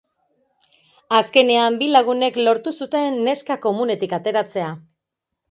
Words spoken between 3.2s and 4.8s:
neska komunetik ateratzea.